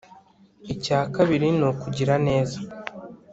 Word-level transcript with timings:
icya 0.73 0.99
kabiri 1.15 1.47
ni 1.57 1.65
ukugira 1.71 2.15
neza 2.27 2.57